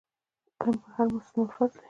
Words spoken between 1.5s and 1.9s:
فرض دی.